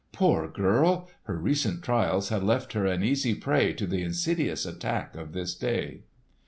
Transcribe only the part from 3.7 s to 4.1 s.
to the